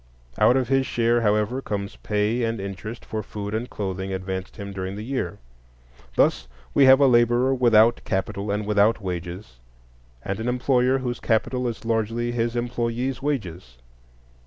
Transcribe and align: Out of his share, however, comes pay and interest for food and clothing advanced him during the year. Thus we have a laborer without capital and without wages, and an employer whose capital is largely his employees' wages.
Out 0.39 0.57
of 0.57 0.67
his 0.69 0.87
share, 0.87 1.21
however, 1.21 1.61
comes 1.61 1.97
pay 1.97 2.41
and 2.43 2.59
interest 2.59 3.05
for 3.05 3.21
food 3.21 3.53
and 3.53 3.69
clothing 3.69 4.11
advanced 4.11 4.55
him 4.57 4.73
during 4.73 4.95
the 4.95 5.03
year. 5.03 5.37
Thus 6.15 6.47
we 6.73 6.85
have 6.85 6.99
a 6.99 7.05
laborer 7.05 7.53
without 7.53 8.01
capital 8.03 8.49
and 8.49 8.65
without 8.65 8.99
wages, 8.99 9.59
and 10.25 10.39
an 10.39 10.47
employer 10.47 10.97
whose 10.97 11.19
capital 11.19 11.67
is 11.67 11.85
largely 11.85 12.31
his 12.31 12.55
employees' 12.55 13.21
wages. 13.21 13.77